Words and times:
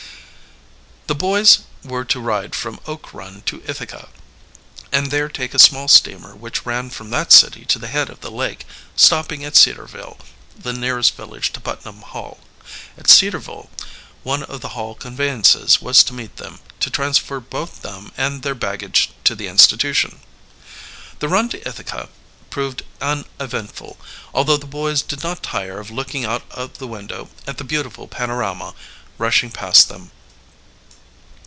The 1.07 1.13
boys 1.31 1.59
were 1.83 2.05
to 2.05 2.21
ride 2.21 2.55
from 2.55 2.79
Oak 2.87 3.13
Run 3.13 3.41
to 3.41 3.61
Ithaca, 3.67 4.07
and 4.93 5.11
there 5.11 5.27
take 5.27 5.53
a 5.53 5.59
small 5.59 5.89
steamer 5.89 6.33
which 6.33 6.65
ran 6.65 6.89
from 6.89 7.09
that 7.09 7.33
city 7.33 7.65
to 7.65 7.77
the 7.77 7.89
head 7.89 8.09
of 8.09 8.21
the 8.21 8.31
lake, 8.31 8.65
stopping 8.95 9.43
at 9.43 9.57
Cedarville, 9.57 10.19
the 10.57 10.71
nearest 10.71 11.17
village 11.17 11.51
to 11.51 11.59
Putnam 11.59 12.01
Hall. 12.01 12.39
At 12.97 13.09
Cedarville 13.09 13.69
one 14.23 14.43
of 14.43 14.61
the 14.61 14.69
Hall 14.69 14.95
conveyances 14.95 15.81
was 15.81 16.01
to 16.05 16.13
meet 16.13 16.37
them, 16.37 16.59
to 16.79 16.89
transfer 16.89 17.41
both 17.41 17.81
them 17.81 18.13
and 18.15 18.41
their 18.41 18.55
baggage 18.55 19.09
to 19.25 19.35
the 19.35 19.49
institution. 19.49 20.21
The 21.19 21.27
run 21.27 21.49
to 21.49 21.67
Ithaca 21.67 22.07
proved 22.49 22.83
uneventful 23.01 23.97
although 24.33 24.57
the 24.57 24.65
boys 24.65 25.01
did 25.01 25.23
not 25.23 25.43
tire 25.43 25.77
of 25.77 25.91
looking 25.91 26.23
out 26.23 26.43
of 26.51 26.77
the 26.77 26.87
window 26.87 27.29
at 27.45 27.57
the 27.57 27.65
beautiful 27.65 28.07
panorama 28.07 28.73
rushing 29.19 29.51
past 29.51 29.89
them. 29.89 30.11